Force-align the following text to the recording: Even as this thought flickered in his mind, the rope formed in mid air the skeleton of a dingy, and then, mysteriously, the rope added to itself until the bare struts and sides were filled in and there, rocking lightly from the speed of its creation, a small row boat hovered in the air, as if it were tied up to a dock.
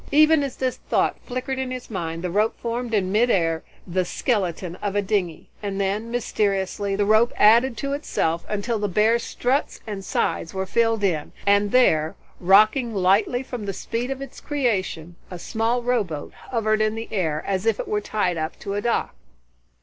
Even 0.11 0.41
as 0.41 0.55
this 0.55 0.77
thought 0.77 1.15
flickered 1.27 1.59
in 1.59 1.69
his 1.69 1.91
mind, 1.91 2.23
the 2.23 2.31
rope 2.31 2.59
formed 2.59 2.91
in 2.91 3.11
mid 3.11 3.29
air 3.29 3.61
the 3.85 4.03
skeleton 4.03 4.75
of 4.77 4.95
a 4.95 5.01
dingy, 5.03 5.47
and 5.61 5.79
then, 5.79 6.09
mysteriously, 6.09 6.95
the 6.95 7.05
rope 7.05 7.31
added 7.35 7.77
to 7.77 7.93
itself 7.93 8.43
until 8.49 8.79
the 8.79 8.87
bare 8.89 9.19
struts 9.19 9.79
and 9.85 10.03
sides 10.03 10.55
were 10.55 10.65
filled 10.65 11.03
in 11.03 11.31
and 11.45 11.71
there, 11.71 12.15
rocking 12.39 12.95
lightly 12.95 13.43
from 13.43 13.65
the 13.67 13.73
speed 13.73 14.09
of 14.09 14.23
its 14.23 14.41
creation, 14.41 15.17
a 15.29 15.37
small 15.37 15.83
row 15.83 16.03
boat 16.03 16.33
hovered 16.49 16.81
in 16.81 16.95
the 16.95 17.07
air, 17.11 17.43
as 17.45 17.67
if 17.67 17.79
it 17.79 17.87
were 17.87 18.01
tied 18.01 18.37
up 18.37 18.57
to 18.57 18.73
a 18.73 18.81
dock. 18.81 19.13